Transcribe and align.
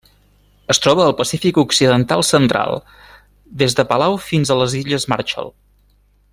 Es 0.73 0.79
troba 0.85 1.03
al 1.09 1.13
Pacífic 1.19 1.59
occidental 1.63 2.25
central: 2.31 2.81
des 3.63 3.79
de 3.81 3.87
Palau 3.93 4.19
fins 4.31 4.53
a 4.57 4.61
les 4.63 4.77
illes 4.83 5.07
Marshall. 5.15 5.57